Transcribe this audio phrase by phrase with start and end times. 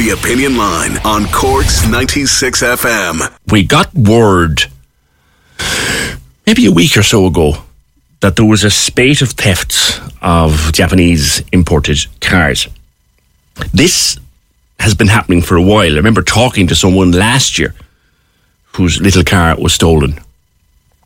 [0.00, 3.36] The Opinion Line on Cork's 96 FM.
[3.52, 4.64] We got word
[6.46, 7.64] maybe a week or so ago
[8.20, 12.66] that there was a spate of thefts of Japanese imported cars.
[13.74, 14.18] This
[14.78, 15.92] has been happening for a while.
[15.92, 17.74] I remember talking to someone last year
[18.76, 20.18] whose little car was stolen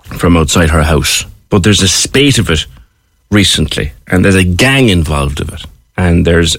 [0.04, 1.24] from outside her house.
[1.50, 2.64] But there's a spate of it
[3.28, 5.64] recently, and there's a gang involved of it,
[5.96, 6.56] and there's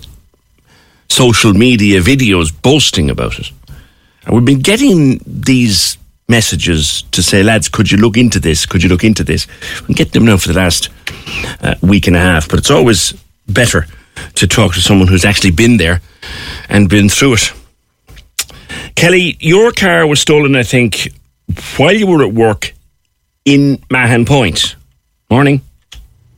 [1.16, 3.50] social media videos boasting about it.
[4.26, 5.98] And we've been getting these
[6.28, 8.66] messages to say, lads, could you look into this?
[8.66, 9.48] Could you look into this?
[9.88, 10.90] Been getting them now for the last
[11.62, 13.14] uh, week and a half, but it's always
[13.48, 13.88] better
[14.36, 16.02] to talk to someone who's actually been there
[16.68, 17.54] and been through it.
[18.96, 21.10] Kelly, your car was stolen, I think,
[21.78, 22.74] while you were at work
[23.46, 24.76] in Mahon Point.
[25.30, 25.62] Morning.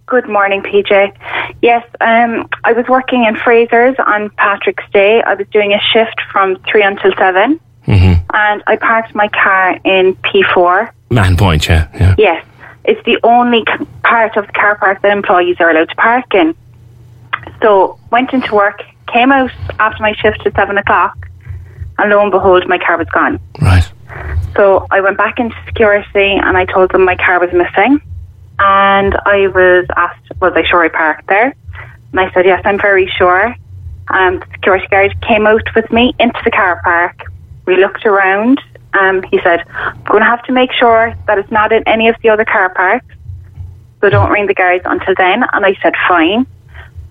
[0.07, 1.17] Good morning, PJ.
[1.61, 5.21] Yes, um, I was working in Fraser's on Patrick's Day.
[5.21, 7.59] I was doing a shift from 3 until 7.
[7.87, 8.25] Mm-hmm.
[8.33, 10.91] And I parked my car in P4.
[11.09, 11.89] Mahon Point, yeah.
[11.93, 12.15] yeah.
[12.17, 12.45] Yes,
[12.85, 13.65] it's the only
[14.03, 16.55] part of the car park that employees are allowed to park in.
[17.61, 21.27] So, went into work, came out after my shift at 7 o'clock,
[21.97, 23.41] and lo and behold, my car was gone.
[23.59, 23.91] Right.
[24.55, 28.01] So I went back into security and I told them my car was missing.
[28.59, 31.55] And I was asked, was I sure I parked there?
[32.11, 33.55] And I said, yes, I'm very sure.
[34.09, 37.21] Um, the security guard came out with me into the car park.
[37.65, 38.61] We looked around.
[38.93, 42.07] Um, he said, I'm going to have to make sure that it's not in any
[42.07, 43.13] of the other car parks.
[44.01, 45.43] So don't ring the guards until then.
[45.53, 46.47] And I said, fine.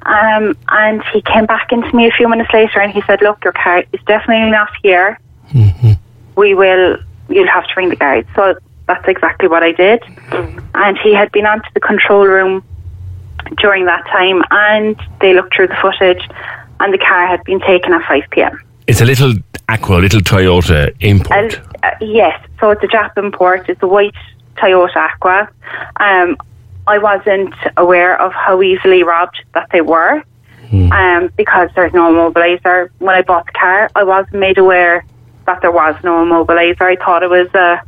[0.03, 3.43] Um, and he came back into me a few minutes later and he said, look,
[3.45, 5.19] your car is definitely not here
[6.37, 8.29] we will, you'll have to ring the guards.
[8.35, 8.57] So
[8.87, 10.03] that's exactly what I did.
[10.75, 12.65] And he had been onto the control room
[13.59, 16.29] during that time and they looked through the footage
[16.81, 18.61] and the car had been taken at 5 p.m.
[18.87, 19.35] It's a little
[19.69, 21.61] Aqua, a little Toyota import.
[21.83, 23.69] Uh, yes, so it's a Jap import.
[23.69, 24.15] It's a white
[24.57, 25.49] Toyota Aqua.
[25.97, 26.37] Um,
[26.87, 30.23] I wasn't aware of how easily robbed that they were
[30.73, 32.91] um, because there's no immobilizer.
[32.99, 35.05] When I bought the car, I wasn't made aware
[35.47, 36.83] that there was no immobilizer.
[36.83, 37.83] I thought it was a,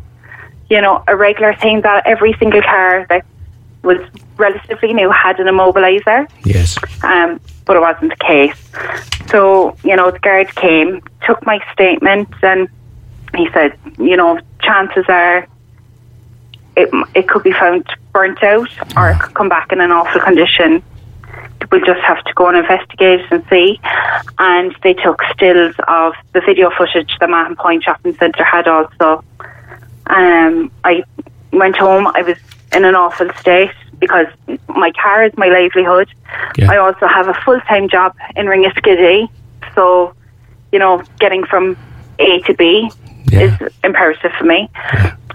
[0.70, 3.24] you know, a regular thing that every single car that
[3.82, 3.98] was
[4.36, 6.76] relatively new had an immobilizer yes.
[7.02, 8.56] um, but it wasn't the case.
[9.30, 12.68] So, you know, the guard came, took my statement, and
[13.36, 15.46] he said, you know, chances are
[16.76, 20.20] it, it could be found burnt out or it could come back in an awful
[20.20, 20.82] condition.
[21.70, 23.80] We'll just have to go and investigate and see.
[24.38, 29.24] And they took stills of the video footage the Mahon Point Shopping Centre had also.
[30.08, 31.04] Um, I
[31.52, 32.06] went home.
[32.06, 32.36] I was
[32.72, 34.26] in an awful state because
[34.68, 36.08] my car is my livelihood.
[36.56, 36.70] Yeah.
[36.70, 39.28] I also have a full time job in Ringaskiddy,
[39.74, 40.14] so
[40.72, 41.76] you know, getting from
[42.18, 42.90] A to B
[43.30, 43.40] Yeah.
[43.40, 44.68] is imperative for me.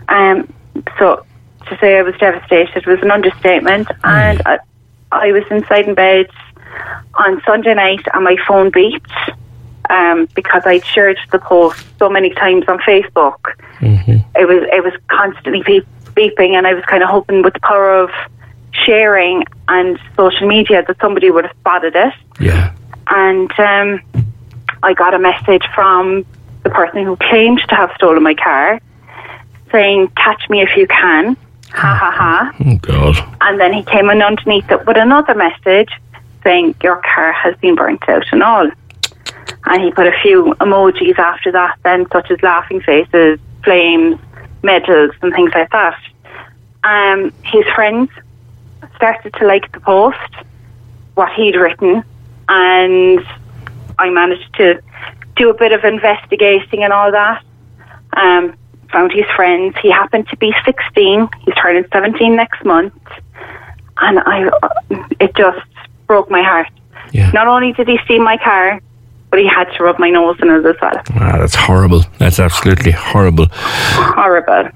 [0.10, 0.52] Um,
[0.98, 1.26] so
[1.68, 4.60] to say I was devastated was an understatement, and I,
[5.12, 6.28] I was inside in bed
[7.16, 9.33] on Sunday night, and my phone beeped
[9.94, 13.40] um, because I'd shared the post so many times on Facebook.
[14.36, 17.60] It was it was constantly beep, beeping, and I was kind of hoping with the
[17.62, 18.10] power of
[18.72, 22.74] sharing and social media that somebody would have spotted it Yeah.
[23.08, 24.02] and um,
[24.82, 26.26] I got a message from
[26.64, 28.80] the person who claimed to have stolen my car
[29.72, 31.38] saying, Catch me if you can.
[31.72, 32.56] Ha ha ha.
[32.66, 33.16] Oh, God.
[33.42, 35.90] And then he came in underneath it with another message
[36.44, 38.70] saying, Your car has been burnt out and all.
[39.66, 44.20] And he put a few emojis after that, then, such as laughing faces, flames,
[44.62, 45.98] medals, and things like that.
[46.84, 48.10] Um, his friends
[48.96, 50.18] started to like the post,
[51.16, 52.04] what he'd written,
[52.50, 53.26] and
[53.98, 54.82] I managed to
[55.36, 57.44] do a bit of investigating and all that.
[58.14, 58.56] Um,
[58.92, 59.76] found his friends.
[59.82, 61.28] He happened to be 16.
[61.46, 62.94] He's turning 17 next month.
[63.98, 64.50] And I,
[65.20, 65.66] it just
[66.08, 66.70] broke my heart.
[67.12, 67.32] Yeah.
[67.32, 68.80] Not only did he see my car,
[69.34, 71.02] but he had to rub my nose in it as well.
[71.16, 72.04] Ah, that's horrible.
[72.20, 73.48] That's absolutely horrible.
[73.50, 74.70] Horrible.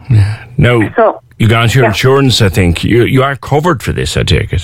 [0.57, 0.91] No.
[0.95, 1.89] So, you got your yeah.
[1.89, 2.83] insurance, I think.
[2.83, 4.61] You you are covered for this, I take it.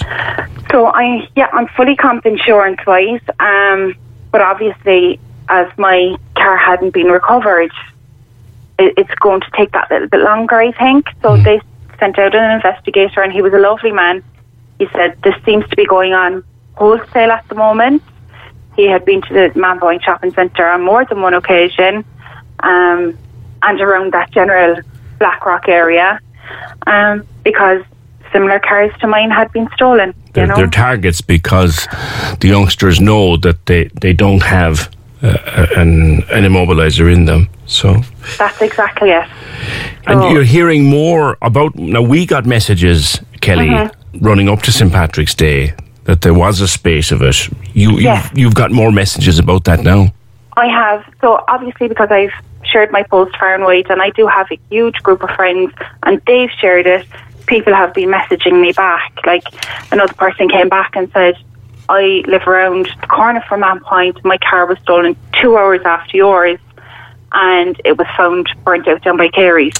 [0.71, 3.21] So I yeah, I'm fully comp insurance wise.
[3.39, 3.94] Um,
[4.31, 5.19] but obviously,
[5.50, 7.71] as my car hadn't been recovered,
[8.79, 11.06] it, it's going to take that little bit longer, I think.
[11.21, 11.62] So they
[12.00, 14.23] sent out an investigator, and he was a lovely man.
[14.79, 16.44] He said this seems to be going on
[16.77, 18.01] wholesale at the moment.
[18.75, 22.03] He had been to the Manboyne Shopping Centre on more than one occasion,
[22.61, 23.17] um,
[23.61, 24.77] and around that general
[25.19, 26.19] Blackrock area,
[26.87, 27.83] um, because
[28.31, 30.13] similar cars to mine had been stolen.
[30.33, 31.87] They're, they're targets because
[32.39, 34.89] the youngsters know that they, they don't have
[35.21, 37.47] uh, an an immobilizer in them.
[37.67, 38.01] So,
[38.39, 39.25] That's exactly it.
[40.07, 42.01] and So- you're hearing more about now.
[42.01, 44.25] We got messages, Kelly, Mm-hmm.
[44.25, 45.73] running up to St Patrick's Day
[46.05, 47.50] that there was a space of it.
[47.73, 48.23] You Yeah.
[48.23, 50.07] you've, you've got more messages about that now.
[50.55, 51.03] I have.
[51.21, 52.33] So obviously, because I've
[52.63, 55.73] shared my post far and wide, and I do have a huge group of friends,
[56.03, 57.05] and they've shared it.
[57.47, 59.11] People have been messaging me back.
[59.25, 59.44] Like
[59.91, 61.35] another person came back and said,
[61.89, 64.23] "I live around the corner from Mahon Point.
[64.23, 66.59] My car was stolen two hours after yours,
[67.33, 69.73] and it was found burnt out down by Carey's."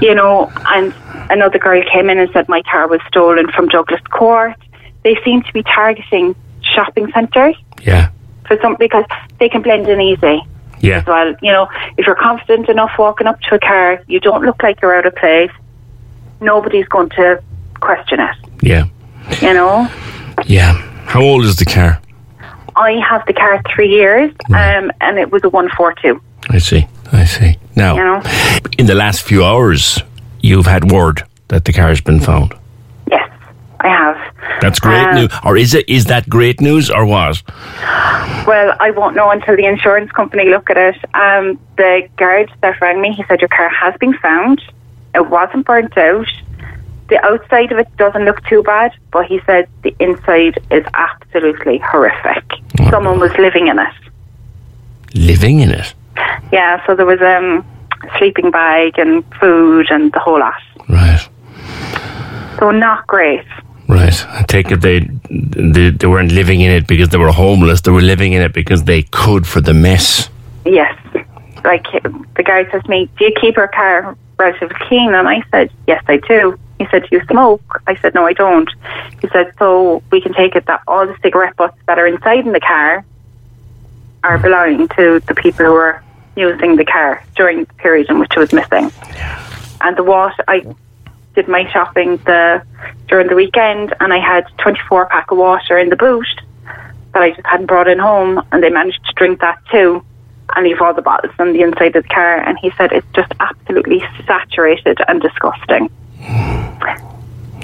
[0.00, 0.92] You know, and
[1.30, 4.54] another girl came in and said my car was stolen from Douglas Court.
[5.06, 7.54] They seem to be targeting shopping centres
[7.90, 8.10] Yeah,
[8.48, 9.04] for some because
[9.38, 10.42] they can blend in easy
[10.80, 11.28] yeah, as well.
[11.40, 14.80] You know, if you're confident enough walking up to a car, you don't look like
[14.82, 15.52] you're out of place.
[16.40, 17.40] Nobody's going to
[17.78, 18.36] question it.
[18.62, 18.84] yeah,
[19.40, 19.88] You know,
[20.46, 20.72] yeah.
[21.12, 22.00] How old is the car?
[22.74, 26.20] I have the car three years, um, and it was a one four two.
[26.50, 26.84] I see.
[27.12, 27.56] I see.
[27.76, 28.22] Now, You know,
[28.76, 30.00] in the last few hours,
[30.40, 32.52] you've had word that the car has been found.
[33.86, 34.60] I have.
[34.60, 35.30] That's great Um, news.
[35.44, 35.88] Or is it?
[35.88, 37.42] Is that great news or what?
[38.46, 40.96] Well, I won't know until the insurance company look at it.
[41.14, 44.60] Um, the guard that rang me, he said your car has been found.
[45.14, 46.26] It wasn't burnt out.
[47.08, 51.78] The outside of it doesn't look too bad, but he said the inside is absolutely
[51.78, 52.44] horrific.
[52.90, 53.94] Someone was living in it.
[55.14, 55.94] Living in it.
[56.52, 57.64] Yeah, so there was um,
[58.02, 60.60] a sleeping bag and food and the whole lot.
[60.88, 61.28] Right.
[62.58, 63.44] So not great.
[63.88, 64.26] Right.
[64.28, 65.00] I take it they,
[65.30, 67.82] they they weren't living in it because they were homeless.
[67.82, 70.28] They were living in it because they could for the mess.
[70.64, 70.98] Yes.
[71.64, 75.14] Like the guy says to me, Do you keep your car relatively clean?
[75.14, 76.58] And I said, Yes, I do.
[76.78, 77.82] He said, Do you smoke?
[77.86, 78.68] I said, No, I don't.
[79.20, 82.44] He said, So we can take it that all the cigarette butts that are inside
[82.46, 83.04] in the car
[84.24, 86.02] are belonging to the people who were
[86.36, 88.90] using the car during the period in which it was missing.
[89.14, 89.42] Yeah.
[89.80, 90.66] And the water, I
[91.36, 92.62] did my shopping the
[93.08, 96.26] during the weekend and I had 24 pack of water in the boot
[97.12, 100.04] that I just hadn't brought in home and they managed to drink that too
[100.54, 103.06] and leave all the bottles on the inside of the car and he said it's
[103.14, 105.88] just absolutely saturated and disgusting.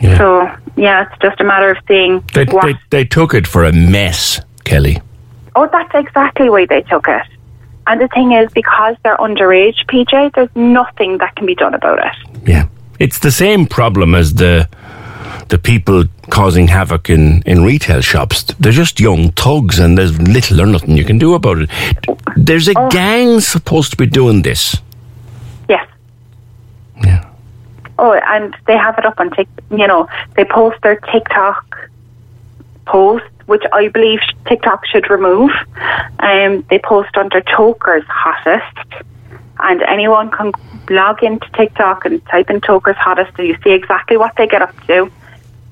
[0.02, 0.19] Yeah.
[0.19, 3.62] So yeah, it's just a matter of seeing They, what they they took it for
[3.62, 5.00] a mess, Kelly.
[5.54, 7.22] Oh, that's exactly why they took it.
[7.86, 12.00] And the thing is, because they're underage, PJ, there's nothing that can be done about
[12.04, 12.48] it.
[12.48, 12.66] Yeah.
[12.99, 14.69] It's the same problem as the
[15.49, 18.44] the people causing havoc in, in retail shops.
[18.59, 21.71] They're just young thugs and there's little or nothing you can do about it.
[22.37, 24.77] There's a gang supposed to be doing this.
[25.69, 25.87] Yes.
[27.05, 27.29] Yeah.
[27.99, 29.49] Oh, and they have it up on Tik.
[29.71, 31.91] You know, they post their TikTok
[32.87, 35.50] post, which I believe TikTok should remove.
[36.21, 39.05] Um, they post under Togher's hottest,
[39.62, 40.53] and anyone can
[40.91, 44.62] log into TikTok and type in Togher's hottest, and you see exactly what they get
[44.62, 45.11] up to.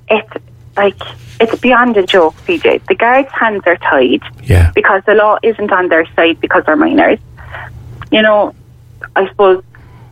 [0.09, 0.31] It's
[0.77, 0.97] like
[1.41, 2.87] it's beyond a joke, PJ.
[2.87, 4.71] The guards' hands are tied Yeah.
[4.75, 7.19] because the law isn't on their side because they're minors.
[8.11, 8.55] You know,
[9.17, 9.63] I suppose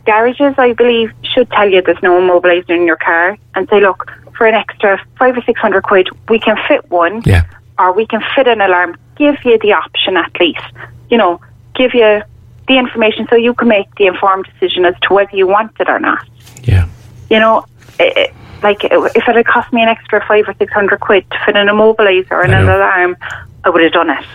[0.05, 4.11] garages, I believe, should tell you there's no immobilizer in your car and say, look,
[4.37, 7.43] for an extra five or six hundred quid, we can fit one, Yeah.
[7.77, 8.95] or we can fit an alarm.
[9.17, 10.63] Give you the option at least.
[11.09, 11.41] You know,
[11.75, 12.21] give you
[12.69, 15.89] the information so you can make the informed decision as to whether you want it
[15.89, 16.25] or not.
[16.63, 16.87] Yeah.
[17.29, 17.65] You know,
[17.99, 18.33] it,
[18.63, 21.55] like if it had cost me an extra five or six hundred quid to fit
[21.57, 23.17] an immobilizer or an alarm,
[23.65, 24.25] I would have done it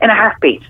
[0.00, 0.62] in a heartbeat.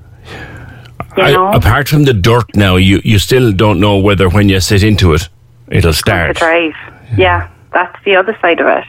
[1.16, 4.49] You I- know, apart from the dirt now, you, you still don't know whether when
[4.49, 5.28] you sit into it,
[5.69, 6.37] it'll start.
[6.37, 6.75] drive.
[7.16, 8.85] Yeah, that's the other side of it.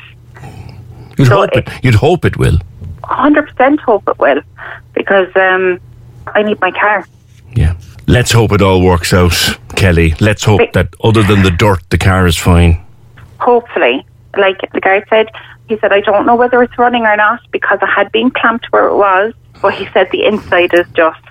[1.17, 2.57] You'd, So hope it, it- you'd hope it will.
[3.03, 4.41] Hundred percent hope it will,
[4.93, 5.79] because um,
[6.27, 7.05] I need my car.
[7.55, 7.75] Yeah.
[8.07, 9.33] Let's hope it all works out,
[9.75, 10.15] Kelly.
[10.19, 12.83] Let's hope that other than the dirt, the car is fine.
[13.39, 14.05] Hopefully,
[14.37, 15.29] like the guy said,
[15.67, 18.67] he said I don't know whether it's running or not because it had been clamped
[18.71, 21.21] where it was, but he said the inside is just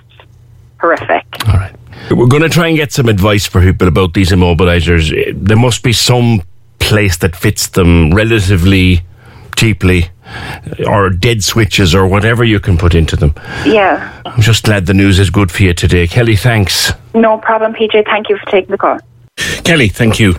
[0.79, 1.25] horrific.
[1.47, 1.75] All right.
[2.11, 5.33] We're going to try and get some advice for people about these immobilizers.
[5.35, 6.41] There must be some
[6.79, 9.03] place that fits them relatively
[9.55, 13.33] cheaply, eh, or dead switches, or whatever you can put into them.
[13.65, 16.07] Yeah, I'm just glad the news is good for you today.
[16.07, 16.91] Kelly, thanks.
[17.13, 18.05] no problem, PJ.
[18.05, 18.99] Thank you for taking the call.
[19.63, 20.35] Kelly, thank you.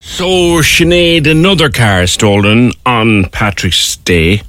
[0.00, 0.26] So,
[0.62, 4.42] Sinead, another car stolen on Patrick's Day.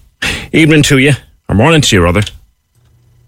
[0.51, 1.13] Evening to you,
[1.47, 2.21] or morning to you, rather.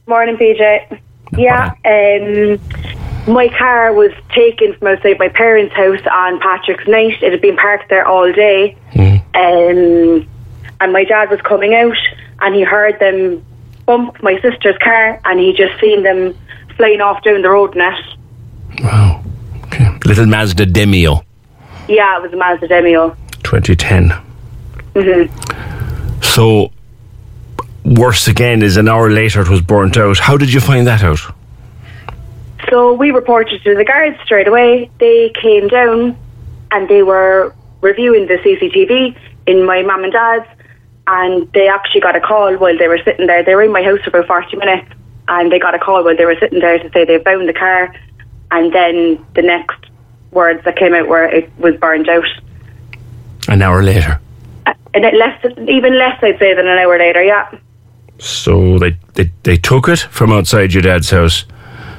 [0.08, 1.00] Morning, PJ.
[1.38, 7.22] Yeah, um, my car was taken from outside my parents' house on Patrick's night.
[7.22, 8.78] It had been parked there all day.
[9.36, 10.28] Um,
[10.82, 11.98] and my dad was coming out
[12.42, 13.44] and he heard them
[13.86, 16.36] bump my sister's car, and he just seen them
[16.76, 18.84] flying off down the road in it.
[18.84, 19.24] Wow.
[19.66, 19.88] Okay.
[20.06, 21.24] Little Mazda Demio,
[21.88, 23.16] Yeah, it was a Mazda Demio.
[23.44, 24.10] 2010.
[24.96, 26.72] hmm So,
[27.84, 30.18] worse again is an hour later it was burnt out.
[30.18, 31.20] How did you find that out?
[32.70, 34.90] So we reported to the guards straight away.
[35.00, 36.18] They came down
[36.72, 39.16] and they were reviewing the CCTV
[39.46, 40.48] in my mum and dad's,
[41.08, 43.44] and they actually got a call while they were sitting there.
[43.44, 44.88] They were in my house for about 40 minutes,
[45.28, 47.54] and they got a call while they were sitting there to say they found the
[47.54, 47.94] car,
[48.52, 49.78] and then the next
[50.32, 52.26] words that came out were it was burned out.
[53.48, 54.20] An hour later.
[54.66, 57.48] Uh, And it less, even less, I'd say, than an hour later, yeah.
[58.18, 61.46] So they, they, they took it from outside your dad's house,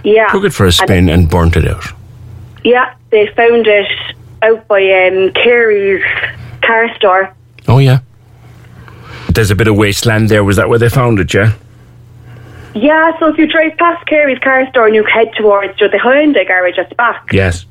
[0.02, 0.26] Yeah.
[0.28, 1.84] took it for a And- spin, and burnt it out.
[2.64, 3.86] Yeah, they found it
[4.42, 6.02] out by um, Carey's
[6.62, 7.32] car store.
[7.68, 8.00] Oh, yeah.
[9.32, 10.42] There's a bit of wasteland there.
[10.44, 11.52] Was that where they found it, yeah?
[12.74, 16.46] Yeah, so if you drive past Carey's car store and you head towards the Hyundai
[16.46, 17.64] garage at the back, Yes.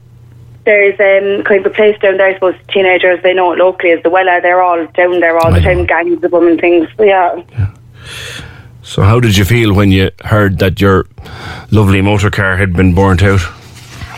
[0.66, 2.28] there's um, kind of a place down there.
[2.28, 4.42] I suppose teenagers they know it locally as the Weller.
[4.42, 5.86] They're all down there all I the time, know.
[5.86, 6.88] gangs of them and things.
[7.00, 7.40] Yeah,
[8.82, 11.06] So, how did you feel when you heard that your
[11.72, 13.42] lovely motor car had been burnt out?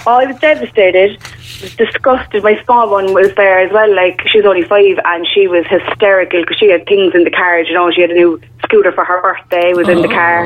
[0.07, 1.21] Oh, I was devastated.
[1.21, 2.43] I was disgusted.
[2.43, 3.93] My small one was there as well.
[3.93, 7.31] Like she was only five, and she was hysterical because she had things in the
[7.31, 7.59] car.
[7.59, 9.73] You know, she had a new scooter for her birthday.
[9.73, 10.45] Was in the car.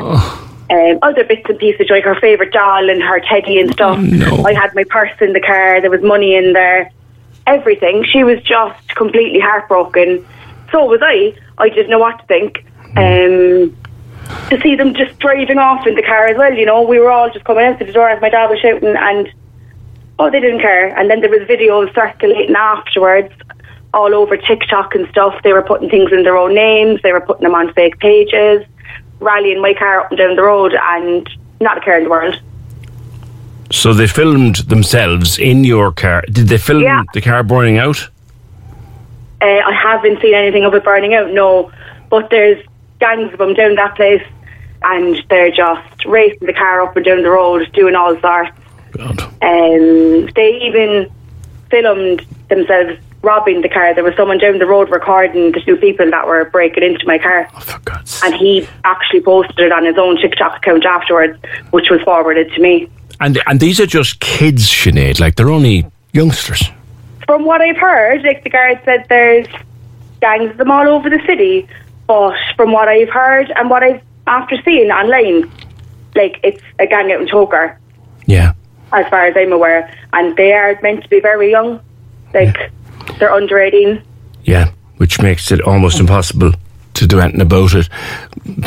[0.70, 3.98] Um, other bits and pieces like her favourite doll and her teddy and stuff.
[4.00, 4.44] no.
[4.44, 5.80] I had my purse in the car.
[5.80, 6.90] There was money in there.
[7.46, 8.04] Everything.
[8.04, 10.26] She was just completely heartbroken.
[10.70, 11.36] So was I.
[11.58, 12.64] I didn't know what to think.
[12.96, 13.76] Um,
[14.48, 17.10] to see them just driving off in the car as well, you know, we were
[17.10, 19.30] all just coming out to the door as my dad was shouting, and
[20.22, 20.96] oh, they didn't care.
[20.98, 23.32] And then there was videos circulating afterwards
[23.92, 25.34] all over TikTok and stuff.
[25.42, 27.00] They were putting things in their own names.
[27.02, 28.64] They were putting them on fake pages,
[29.20, 31.28] rallying my car up and down the road, and
[31.60, 32.40] not a care in the world.
[33.70, 36.22] So, they filmed themselves in your car.
[36.30, 37.02] Did they film Yeah.
[37.14, 38.08] the car burning out?
[39.40, 41.70] Uh, I haven't seen anything of it burning out, no.
[42.10, 42.62] But there's
[43.00, 44.22] gangs of them down that place,
[44.82, 48.50] and they're just racing the car up and down the road, doing all sorts.
[48.92, 49.20] God.
[49.42, 51.10] Um, they even
[51.70, 53.94] filmed themselves robbing the car.
[53.94, 57.18] There was someone down the road recording the two people that were breaking into my
[57.18, 57.48] car.
[57.54, 58.20] Oh, for God's.
[58.24, 61.38] And he actually posted it on his own TikTok account afterwards,
[61.70, 62.88] which was forwarded to me.
[63.20, 65.20] And, and these are just kids, Sinead.
[65.20, 66.62] Like, they're only youngsters.
[67.26, 69.46] From what I've heard, like the guard said, there's
[70.20, 71.68] gangs of them all over the city.
[72.08, 75.50] But from what I've heard and what I've after seeing online,
[76.14, 77.76] like it's a gang out in Togher,
[78.26, 78.52] Yeah.
[78.92, 81.80] As far as I'm aware, and they are meant to be very young,
[82.34, 82.70] like
[83.18, 84.02] they're under 18.
[84.44, 86.52] Yeah, which makes it almost impossible
[86.94, 87.88] to do anything about it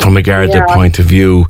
[0.00, 0.66] from a Garda Yeah.
[0.74, 1.46] point of view.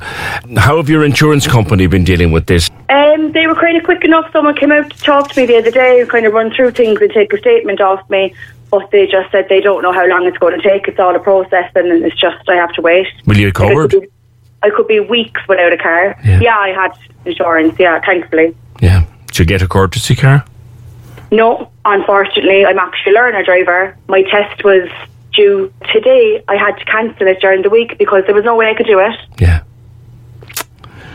[0.57, 2.69] How have your insurance company been dealing with this?
[2.89, 4.31] Um, they were kind of quick enough.
[4.31, 7.01] Someone came out to talk to me the other day kind of run through things
[7.01, 8.33] and take a statement off me.
[8.69, 10.87] But they just said they don't know how long it's going to take.
[10.89, 13.07] It's all a process, and it's just I have to wait.
[13.25, 13.91] Will you Like, I covered?
[13.91, 14.07] could be-
[14.63, 16.15] I could be weeks without a car.
[16.25, 16.57] Yeah.
[16.57, 16.91] I had
[17.25, 17.75] insurance.
[17.79, 18.55] Yeah, thankfully.
[18.79, 19.05] Yeah.
[19.27, 20.45] Did you get a courtesy car?
[21.31, 23.97] No, unfortunately, I'm actually a learner driver.
[24.07, 24.89] My test was
[25.33, 26.43] due today.
[26.47, 28.87] I had to cancel it during the week because there was no way I could
[28.87, 29.15] do it.
[29.39, 29.63] Yeah.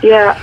[0.03, 0.39] Yeah.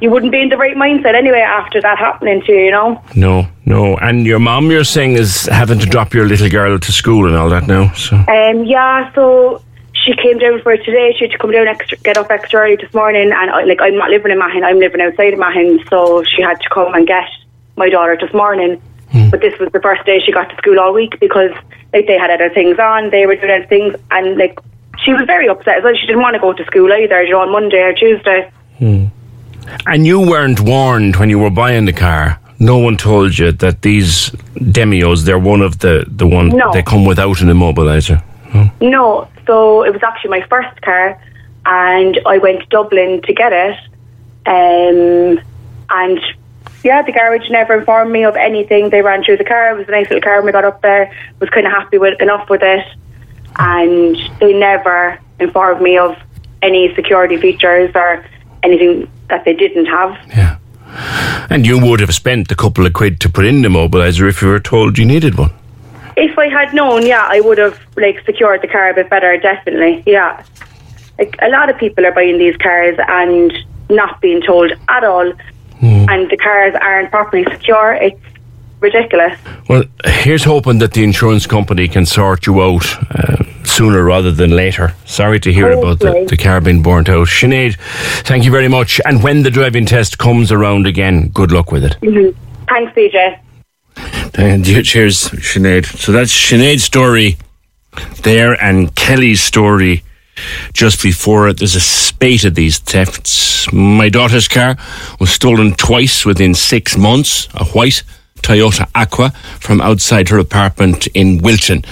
[0.00, 3.02] You wouldn't be in the right mindset anyway after that happening to you, you know?
[3.16, 3.96] No, no.
[3.96, 7.36] And your mom, you're saying, is having to drop your little girl to school and
[7.36, 7.92] all that now.
[7.94, 9.60] So Um, yeah, so
[10.04, 11.14] she came down for it today.
[11.18, 13.80] She had to come down extra, get up extra early this morning, and I, like
[13.80, 16.94] I'm not living in Mahon, I'm living outside of Mahon, so she had to come
[16.94, 17.28] and get
[17.76, 18.80] my daughter this morning.
[19.10, 19.30] Hmm.
[19.30, 21.50] But this was the first day she got to school all week because
[21.92, 24.58] like they had other things on, they were doing other things, and like
[25.04, 25.94] she was very upset as well.
[25.94, 28.50] She didn't want to go to school either, you know, on Monday or Tuesday.
[28.78, 29.06] Hmm.
[29.86, 32.38] And you weren't warned when you were buying the car.
[32.58, 36.72] No one told you that these Demios, they're one of the, the ones No.
[36.72, 38.22] they come without an immobilizer.
[38.80, 41.20] No, so it was actually my first car,
[41.64, 43.78] and I went to Dublin to get it.
[44.46, 45.40] Um,
[45.88, 46.20] and
[46.84, 48.90] yeah, the garage never informed me of anything.
[48.90, 49.70] They ran through the car.
[49.70, 51.10] It was a nice little car when we got up there.
[51.40, 52.86] Was kind of happy with enough with it,
[53.56, 56.14] and they never informed me of
[56.60, 58.24] any security features or
[58.62, 60.14] anything that they didn't have.
[60.28, 60.58] Yeah.
[61.50, 64.42] And you would have spent a couple of quid to put in the mobilizer if
[64.42, 65.57] you were told you needed one.
[66.18, 69.36] If I had known, yeah, I would have like secured the car a bit better.
[69.38, 70.42] Definitely, yeah.
[71.18, 73.52] Like a lot of people are buying these cars and
[73.88, 75.32] not being told at all,
[75.80, 77.94] and the cars aren't properly secure.
[77.94, 78.20] It's
[78.80, 79.38] ridiculous.
[79.68, 84.50] Well, here's hoping that the insurance company can sort you out uh, sooner rather than
[84.50, 84.94] later.
[85.04, 87.28] Sorry to hear about the, the car being burnt out.
[87.28, 87.76] Sinead,
[88.24, 89.00] thank you very much.
[89.04, 91.96] And when the driving test comes around again, good luck with it.
[92.02, 92.64] Mm-hmm.
[92.68, 93.38] Thanks, PJ.
[94.34, 95.86] And cheers, Sinead.
[95.86, 97.36] So that's Sinead's story
[98.22, 100.02] there and Kelly's story
[100.72, 101.58] just before it.
[101.58, 103.72] There's a spate of these thefts.
[103.72, 104.76] My daughter's car
[105.18, 107.48] was stolen twice within six months.
[107.54, 108.02] A white
[108.42, 109.30] Toyota Aqua
[109.60, 111.84] from outside her apartment in Wilton.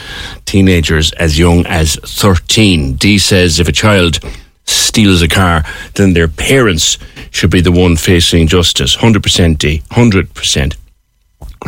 [0.44, 2.94] Teenagers as young as 13.
[2.94, 4.20] Dee says if a child
[4.64, 5.64] steals a car,
[5.94, 6.98] then their parents
[7.30, 8.96] should be the one facing justice.
[8.96, 9.82] 100% Dee.
[9.90, 10.76] 100%.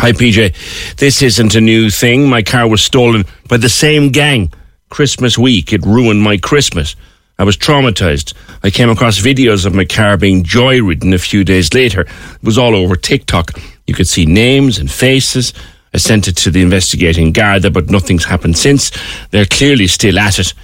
[0.01, 0.95] Hi, PJ.
[0.95, 2.29] This isn't a new thing.
[2.29, 4.53] My car was stolen by the same gang
[4.91, 5.73] Christmas week.
[5.73, 6.95] It ruined my Christmas.
[7.37, 8.33] I was traumatized.
[8.63, 12.03] I came across videos of my car being joyridden a few days later.
[12.03, 13.59] It was all over TikTok.
[13.89, 15.53] You could see names and faces.
[15.93, 18.93] I sent it to the investigating Garda, but nothing's happened since.
[19.33, 20.55] They're clearly still at it.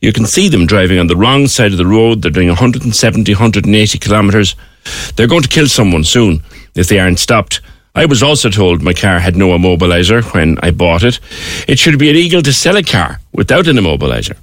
[0.00, 2.22] You can see them driving on the wrong side of the road.
[2.22, 4.56] They're doing 170, 180 kilometres.
[5.14, 6.42] They're going to kill someone soon
[6.74, 7.60] if they aren't stopped.
[7.94, 11.18] I was also told my car had no immobiliser when I bought it.
[11.66, 14.36] It should be illegal to sell a car without an immobiliser.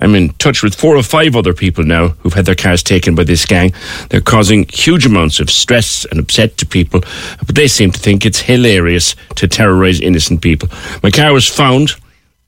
[0.00, 3.14] I'm in touch with four or five other people now who've had their cars taken
[3.14, 3.72] by this gang.
[4.10, 7.00] They're causing huge amounts of stress and upset to people,
[7.44, 10.68] but they seem to think it's hilarious to terrorise innocent people.
[11.02, 11.92] My car was found,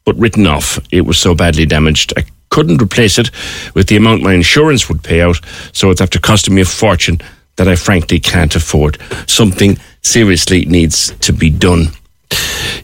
[0.04, 0.78] but written off.
[0.92, 2.12] It was so badly damaged.
[2.16, 3.30] I couldn't replace it
[3.74, 5.40] with the amount my insurance would pay out,
[5.72, 7.20] so it's after costing me a fortune
[7.56, 8.98] that I frankly can't afford.
[9.26, 11.88] Something seriously needs to be done.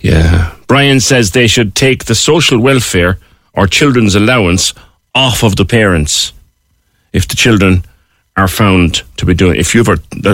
[0.01, 0.55] Yeah.
[0.67, 3.19] Brian says they should take the social welfare
[3.55, 4.75] or children's allowance
[5.15, 6.33] off of the parents
[7.13, 7.85] if the children
[8.37, 9.87] are found to be doing if you've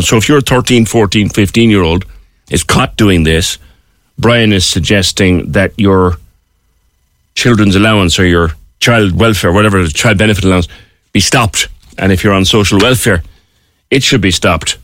[0.05, 2.05] so if you're a 13 14 15 year old
[2.49, 3.59] is caught doing this
[4.17, 6.17] brian is suggesting that your
[7.35, 10.69] children's allowance or your child welfare whatever the child benefit allowance
[11.13, 11.67] be stopped
[11.99, 13.21] and if you're on social welfare
[13.91, 14.79] it should be stopped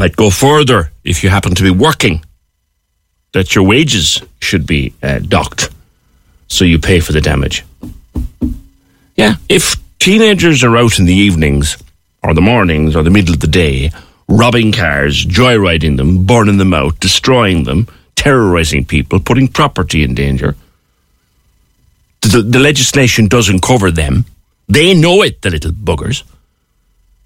[0.00, 2.24] i'd go further if you happen to be working
[3.32, 5.70] that your wages should be uh, docked
[6.52, 7.64] so you pay for the damage.
[9.16, 11.78] Yeah, if teenagers are out in the evenings
[12.22, 13.90] or the mornings or the middle of the day,
[14.28, 20.54] robbing cars, joyriding them, burning them out, destroying them, terrorizing people, putting property in danger,
[22.20, 24.26] the, the legislation doesn't cover them.
[24.68, 26.22] They know it, the little buggers.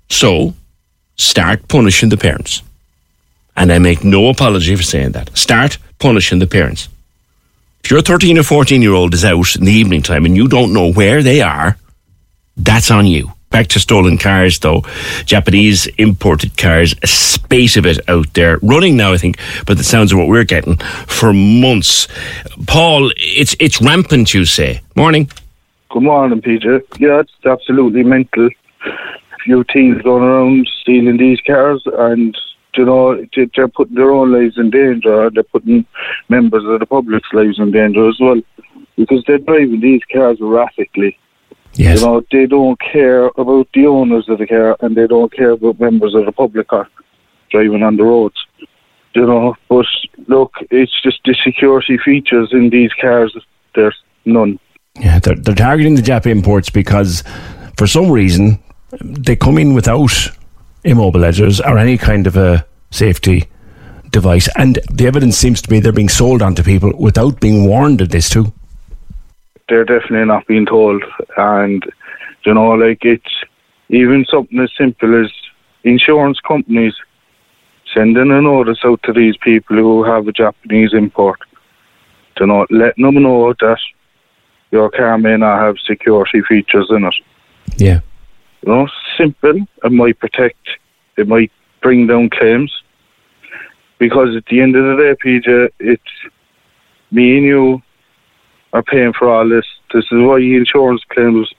[0.08, 0.54] So,
[1.16, 2.62] start punishing the parents.
[3.56, 5.36] And I make no apology for saying that.
[5.36, 6.88] Start punishing the parents.
[7.84, 10.48] If your 13 or 14 year old is out in the evening time and you
[10.48, 11.76] don't know where they are,
[12.56, 13.32] that's on you.
[13.50, 14.82] Back to stolen cars, though.
[15.24, 18.58] Japanese imported cars, a spate of it out there.
[18.60, 20.76] Running now, I think, but the sounds of what we're getting
[21.06, 22.08] for months.
[22.66, 24.80] Paul, it's it's rampant, you say.
[24.96, 25.30] Morning.
[25.90, 26.82] Good morning, Peter.
[26.98, 28.50] Yeah, it's absolutely mental.
[29.46, 32.36] Few teens going around stealing these cars and
[32.76, 35.30] you know, they're putting their own lives in danger.
[35.30, 35.86] They're putting
[36.28, 38.42] members of the public's lives in danger as well,
[38.96, 41.18] because they're driving these cars erratically.
[41.74, 42.00] Yes.
[42.00, 45.52] You know, they don't care about the owners of the car, and they don't care
[45.52, 46.88] about members of the public are
[47.50, 48.36] driving on the roads.
[49.14, 49.86] You know, but
[50.28, 53.34] look, it's just the security features in these cars.
[53.74, 54.58] There's none.
[54.98, 57.22] Yeah, they're, they're targeting the Jap imports because,
[57.78, 60.30] for some reason, they come in without
[60.84, 63.48] immobilizers or any kind of a safety
[64.10, 64.48] device.
[64.56, 68.10] And the evidence seems to be they're being sold onto people without being warned of
[68.10, 68.52] this too.
[69.68, 71.02] They're definitely not being told.
[71.36, 71.84] And,
[72.44, 73.34] you know, like it's
[73.88, 75.30] even something as simple as
[75.82, 76.94] insurance companies
[77.92, 81.40] sending a notice out to these people who have a Japanese import.
[82.38, 83.78] You know, letting them know that
[84.70, 87.14] your car may not have security features in it.
[87.76, 88.00] Yeah.
[88.66, 89.66] You know, simple.
[89.84, 90.68] It might protect.
[91.16, 91.52] It might
[91.82, 92.72] bring down claims.
[93.98, 96.02] Because at the end of the day, PJ, it's
[97.10, 97.82] me and you
[98.72, 99.64] are paying for all this.
[99.94, 101.50] This is why your insurance claims,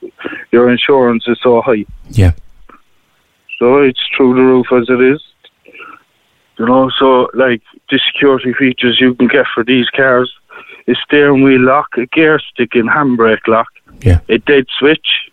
[0.52, 1.84] your insurance is so high.
[2.10, 2.32] Yeah.
[3.58, 5.20] So it's through the roof as it is.
[6.58, 10.32] You know, so like the security features you can get for these cars
[10.88, 13.68] a steering wheel lock, a gear stick and handbrake lock,
[14.00, 14.20] yeah.
[14.28, 15.30] a dead switch,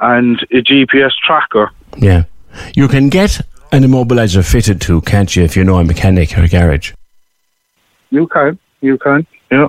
[0.00, 1.70] and a GPS tracker.
[1.96, 2.24] Yeah.
[2.74, 3.40] You can get
[3.72, 6.92] an immobilizer fitted to, can't you, if you know a mechanic or a garage?
[8.10, 8.58] You can.
[8.80, 9.26] You can.
[9.50, 9.68] Yeah.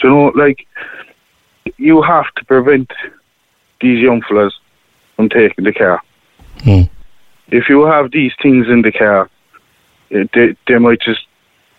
[0.00, 0.66] Do you know, like,
[1.76, 2.90] you have to prevent
[3.80, 4.58] these young fellas
[5.16, 6.02] from taking the car.
[6.62, 6.82] Hmm.
[7.48, 9.30] If you have these things in the car,
[10.10, 11.20] eh, they, they might just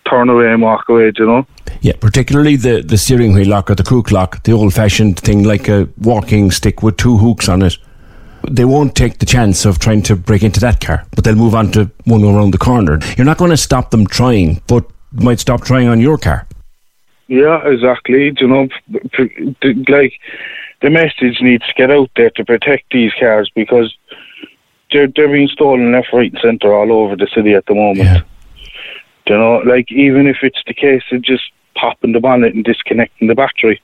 [0.10, 1.48] turn away and walk away, do you know?
[1.82, 5.44] Yeah, particularly the, the steering wheel lock or the crook lock, the old fashioned thing
[5.44, 7.78] like a walking stick with two hooks on it.
[8.50, 11.56] They won't take the chance of trying to break into that car, but they'll move
[11.56, 13.00] on to one around the corner.
[13.18, 16.48] You're not going to stop them trying, but might stop trying on your car.
[17.28, 18.32] Yeah, exactly.
[18.32, 18.68] Do you know,
[19.88, 20.14] like
[20.82, 23.96] the message needs to get out there to protect these cars because
[24.92, 28.00] they're they're being stolen left, right, and centre all over the city at the moment.
[28.00, 28.22] Yeah.
[29.26, 31.44] Do you know, like even if it's the case of just
[31.80, 33.82] popping the bonnet and disconnecting the battery.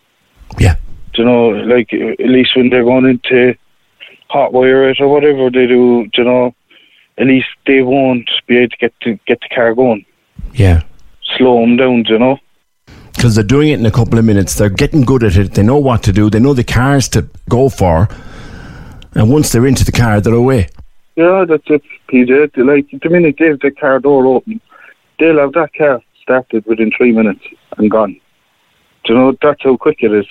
[0.57, 0.75] Yeah.
[1.13, 3.55] Do you know, like at least when they're going into
[4.27, 6.55] hot wire it or whatever they do, do you know,
[7.17, 10.05] at least they won't be able to get to get the car going.
[10.53, 10.83] Yeah.
[11.37, 12.39] Slow them down, do you know.
[13.13, 14.55] Because they're doing it in a couple of minutes.
[14.55, 15.53] They're getting good at it.
[15.53, 16.29] They know what to do.
[16.29, 18.09] They know the cars to go for.
[19.13, 20.67] And once they're into the car, they're away.
[21.15, 22.57] Yeah, that's it, PJ.
[22.57, 24.59] Like the minute they have the car door open,
[25.17, 27.45] they'll have that car started within three minutes
[27.77, 28.19] and gone.
[29.03, 30.25] Do you know that's how quick it is?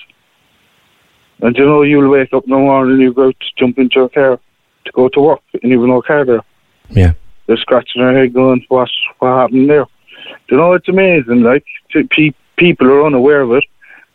[1.41, 4.01] And do you know you'll wake up in the morning, you go to jump into
[4.01, 4.41] your car
[4.85, 6.45] to go to work, and you've no car there.
[6.91, 7.13] Yeah.
[7.47, 8.91] They're scratching their head, going, "What?
[9.19, 9.87] What happened there?"
[10.49, 11.43] Do you know it's amazing?
[11.43, 11.65] Like
[12.11, 13.65] pe- people are unaware of it,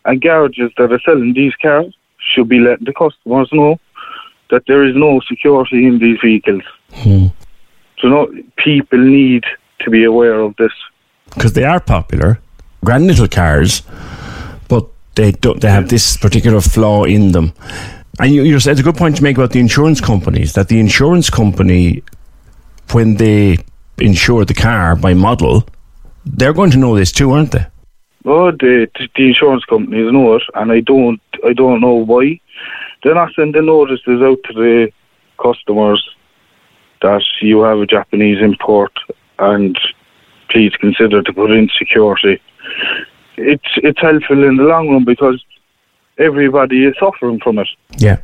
[0.06, 3.80] and garages that are selling these cars should be letting the customers know
[4.50, 6.63] that there is no security in these vehicles.
[6.94, 7.28] Hmm.
[8.00, 9.44] So, no, people need
[9.82, 10.72] to be aware of this.
[11.34, 12.39] Because they are popular.
[12.84, 13.84] Grand little cars.
[14.68, 17.54] But they don't, they have this particular flaw in them.
[18.20, 20.80] And you, you said a good point to make about the insurance companies that the
[20.80, 22.04] insurance company,
[22.92, 23.60] when they
[23.98, 25.65] insure the car by model,
[26.26, 27.65] they're going to know this too, aren't they?
[28.26, 32.39] Oh, the, the insurance companies know it, and I don't, I don't know why.
[33.02, 34.92] They're not sending notices out to the
[35.42, 36.06] customers
[37.02, 38.92] that you have a Japanese import,
[39.39, 39.80] and
[40.49, 42.41] please consider to put in security.
[43.38, 45.43] It's it's helpful in the long run because
[46.17, 47.67] everybody is suffering from it.
[47.97, 48.17] Yeah.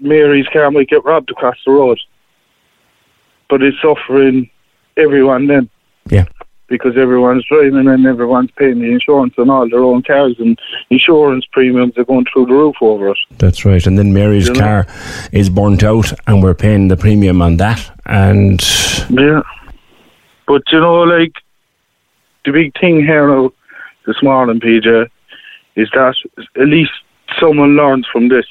[0.00, 1.98] Mary's car might get robbed across the road,
[3.48, 4.50] but it's suffering
[4.96, 5.70] everyone then
[6.10, 6.24] Yeah.
[6.68, 10.58] because everyone's driving and everyone's paying the insurance on all their own cars, and
[10.90, 13.18] insurance premiums are going through the roof over it.
[13.38, 13.86] That's right.
[13.86, 14.60] And then Mary's You know?
[14.60, 14.86] car
[15.32, 17.90] is burnt out and we're paying the premium on that.
[18.04, 18.60] And
[19.08, 19.42] Yeah.
[20.48, 21.34] But you know, like
[22.44, 23.52] the big thing here now
[24.06, 25.08] this morning, PJ,
[25.76, 26.14] is that
[26.56, 26.90] at least
[27.38, 28.46] someone learns from this.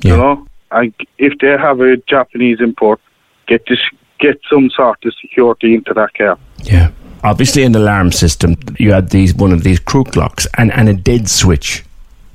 [0.00, 0.10] Yeah.
[0.10, 3.00] You know, and if they have a Japanese import,
[3.46, 3.78] get this,
[4.18, 6.38] get some sort of security into that car.
[6.62, 6.90] Yeah.
[7.22, 10.94] Obviously, an alarm system, you had these one of these crook locks and, and a
[10.94, 11.84] dead switch.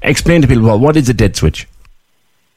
[0.03, 1.67] Explain to people, well, what is a dead switch?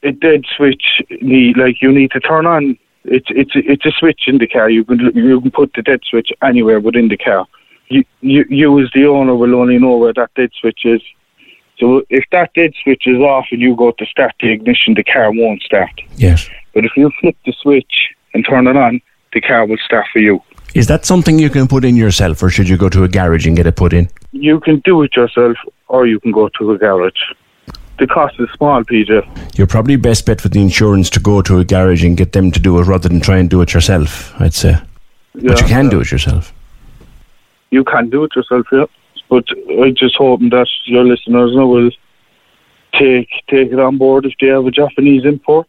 [0.03, 4.23] a dead switch need like you need to turn on it's it's it's a switch
[4.27, 4.69] in the car.
[4.69, 7.45] You can you can put the dead switch anywhere within the car.
[7.89, 11.01] You you, you as the owner will only know where that dead switch is.
[11.79, 15.03] So if that dead switch is off and you go to start the ignition the
[15.03, 15.91] car won't start.
[16.15, 16.49] Yes.
[16.73, 19.01] but if you flip the switch and turn it on
[19.33, 20.41] the car will start for you.
[20.75, 23.45] Is that something you can put in yourself, or should you go to a garage
[23.45, 24.09] and get it put in?
[24.33, 25.55] you can do it yourself
[25.87, 27.23] or you can go to a garage
[27.99, 31.59] the cost is small PJ You're probably best bet for the insurance to go to
[31.59, 34.33] a garage and get them to do it rather than try and do it yourself,
[34.41, 34.77] I'd say.
[35.35, 35.67] But you Yeah.
[35.67, 36.53] can do it yourself.
[37.71, 38.85] you can do it yourself, yeah.
[39.29, 39.45] But
[39.83, 41.89] I just hoping that your listeners now will
[42.93, 45.67] take take it on board if they have a Japanese import.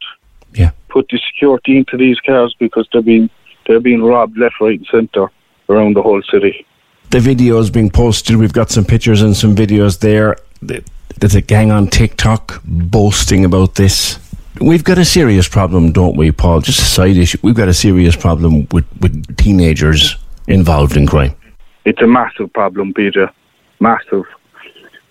[0.54, 0.70] Yeah.
[0.88, 3.30] Put the security into these cars because they're being
[3.66, 5.28] they're being robbed left, right, and centre
[5.70, 6.66] around the whole city.
[7.10, 10.36] The videos being posted, we've got some pictures and some videos there.
[10.66, 10.84] Th-
[11.20, 14.18] There's a gang on TikTok boasting about this.
[14.60, 16.60] We've got a serious problem, don't we, Paul?
[16.60, 17.38] Just a side issue.
[17.42, 21.34] We've got a serious problem with, with teenagers involved in crime.
[21.84, 23.30] It's a massive problem, Peter.
[23.80, 24.24] Massive.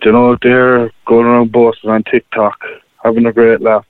[0.02, 2.62] Do you know they're going around boasting on TikTok,
[3.04, 3.86] having a great laugh.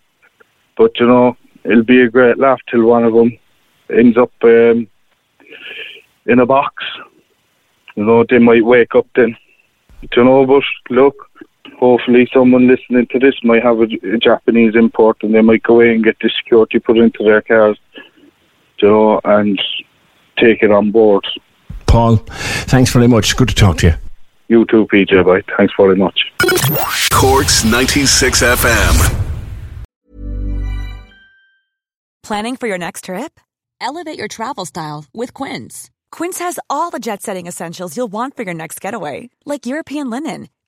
[0.78, 3.38] But you know, it'll be a great laugh till one of them
[3.90, 4.88] ends up um,
[6.26, 6.84] in a box.
[7.96, 9.36] You know, they might wake up then.
[10.02, 11.30] Do you know, but look,
[11.80, 15.76] hopefully someone listening to this might have a, a Japanese import and they might go
[15.76, 17.78] away and get the security put into their cars.
[18.80, 19.60] Do you know, and
[20.38, 21.26] take it on board.
[21.88, 22.18] Paul,
[22.68, 23.36] thanks very much.
[23.38, 23.94] Good to talk to you.
[24.48, 25.26] You too, PJ.
[25.26, 25.44] Bye.
[25.58, 26.20] Thanks very much.
[27.12, 29.20] Corks 96 FM.
[32.24, 33.40] Planning for your next trip?
[33.82, 35.90] Elevate your travel style with Quince.
[36.12, 40.10] Quince has all the jet setting essentials you'll want for your next getaway, like European
[40.10, 40.48] linen,